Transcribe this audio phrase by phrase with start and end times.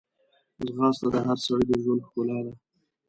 [0.65, 2.53] ځغاسته د هر سړي د ژوند ښکلا ده